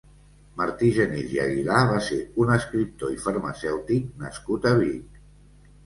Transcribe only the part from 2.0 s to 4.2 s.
ser un escriptor i farmacèutic